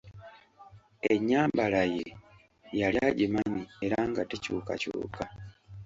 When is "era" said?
3.85-3.99